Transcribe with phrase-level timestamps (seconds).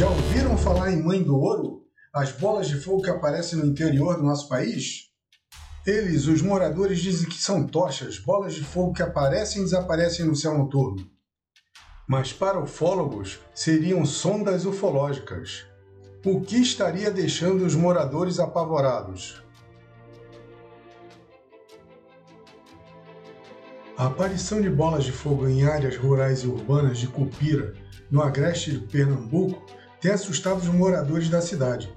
[0.00, 1.82] Já ouviram falar em Mãe do Ouro?
[2.10, 5.10] As bolas de fogo que aparecem no interior do nosso país?
[5.86, 10.34] Eles, os moradores, dizem que são tochas, bolas de fogo que aparecem e desaparecem no
[10.34, 11.06] céu noturno.
[12.08, 15.66] Mas para ufólogos, seriam sondas ufológicas.
[16.24, 19.44] O que estaria deixando os moradores apavorados?
[23.98, 27.74] A aparição de bolas de fogo em áreas rurais e urbanas de Cupira,
[28.10, 29.62] no agreste de Pernambuco,
[30.00, 31.92] tem assustado os moradores da cidade.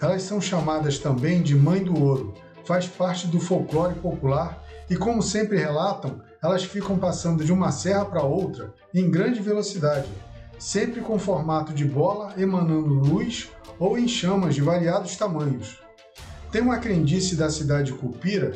[0.00, 2.34] Elas são chamadas também de Mãe do Ouro,
[2.64, 8.04] faz parte do folclore popular e, como sempre relatam, elas ficam passando de uma serra
[8.04, 10.08] para outra em grande velocidade,
[10.58, 15.78] sempre com formato de bola emanando luz ou em chamas de variados tamanhos.
[16.50, 18.52] Tem uma crendice da cidade de Cupira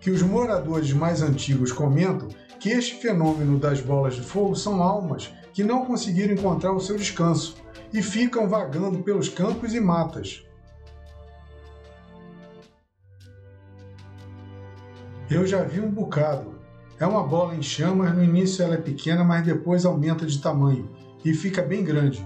[0.00, 2.28] que os moradores mais antigos comentam
[2.60, 6.96] que este fenômeno das bolas de fogo são almas que não conseguiram encontrar o seu
[6.96, 7.56] descanso
[7.92, 10.46] e ficam vagando pelos campos e matas.
[15.28, 16.60] Eu já vi um bocado.
[16.96, 20.88] É uma bola em chamas, no início ela é pequena, mas depois aumenta de tamanho
[21.24, 22.24] e fica bem grande.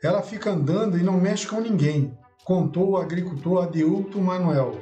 [0.00, 4.78] Ela fica andando e não mexe com ninguém, contou o agricultor Adeilto Manuel.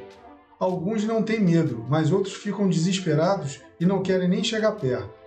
[0.60, 5.17] Alguns não têm medo, mas outros ficam desesperados e não querem nem chegar perto.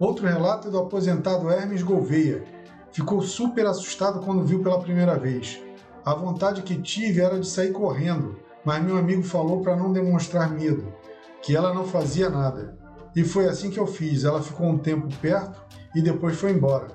[0.00, 2.44] Outro relato é do aposentado Hermes Gouveia.
[2.92, 5.60] Ficou super assustado quando viu pela primeira vez.
[6.04, 10.52] A vontade que tive era de sair correndo, mas meu amigo falou para não demonstrar
[10.52, 10.94] medo,
[11.42, 12.78] que ela não fazia nada.
[13.14, 14.22] E foi assim que eu fiz.
[14.22, 15.60] Ela ficou um tempo perto
[15.92, 16.86] e depois foi embora.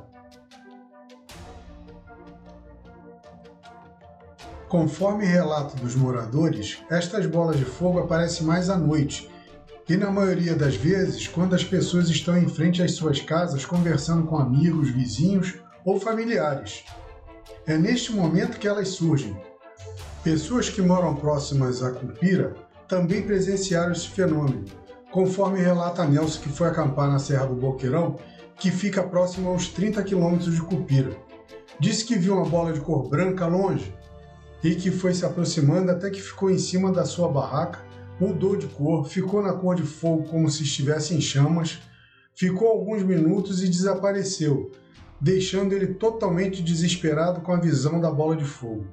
[4.70, 9.30] Conforme relato dos moradores, estas bolas de fogo aparecem mais à noite
[9.88, 14.26] e, na maioria das vezes, quando as pessoas estão em frente às suas casas conversando
[14.26, 16.86] com amigos, vizinhos ou familiares.
[17.66, 19.36] É neste momento que elas surgem.
[20.24, 22.56] Pessoas que moram próximas a Cupira
[22.88, 24.64] também presenciaram esse fenômeno,
[25.12, 28.18] conforme relata Nelson, que foi acampar na Serra do Boqueirão,
[28.58, 31.12] que fica próximo a uns 30 quilômetros de Cupira.
[31.80, 33.94] Disse que viu uma bola de cor branca longe
[34.64, 37.80] e que foi se aproximando até que ficou em cima da sua barraca,
[38.20, 41.80] mudou de cor, ficou na cor de fogo como se estivesse em chamas,
[42.36, 44.72] ficou alguns minutos e desapareceu,
[45.20, 48.86] deixando ele totalmente desesperado com a visão da bola de fogo.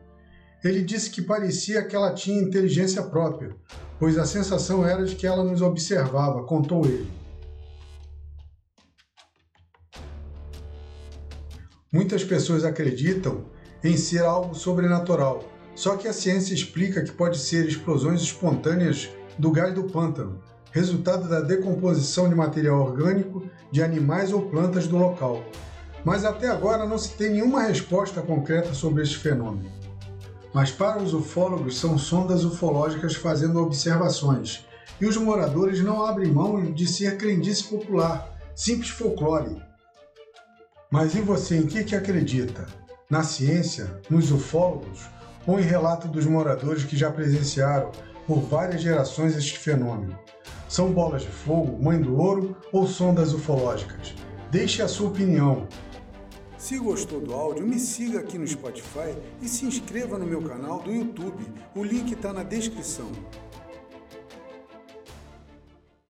[0.62, 3.56] Ele disse que parecia que ela tinha inteligência própria,
[3.98, 7.10] pois a sensação era de que ela nos observava, contou ele.
[11.92, 13.46] Muitas pessoas acreditam
[13.82, 15.42] em ser algo sobrenatural,
[15.80, 19.08] só que a ciência explica que pode ser explosões espontâneas
[19.38, 20.38] do gás do pântano,
[20.72, 25.42] resultado da decomposição de material orgânico de animais ou plantas do local.
[26.04, 29.72] Mas até agora não se tem nenhuma resposta concreta sobre este fenômeno.
[30.52, 34.66] Mas para os ufólogos são sondas ufológicas fazendo observações,
[35.00, 39.56] e os moradores não abrem mão de ser crendice popular, simples folclore.
[40.90, 42.66] Mas e você em que, que acredita?
[43.08, 43.98] Na ciência?
[44.10, 45.08] Nos ufólogos?
[45.46, 47.90] Ou em relato dos moradores que já presenciaram
[48.26, 50.18] por várias gerações este fenômeno.
[50.68, 54.14] São bolas de fogo, mãe do ouro ou sondas ufológicas?
[54.50, 55.66] Deixe a sua opinião.
[56.56, 60.80] Se gostou do áudio, me siga aqui no Spotify e se inscreva no meu canal
[60.80, 61.42] do YouTube.
[61.74, 63.10] O link está na descrição.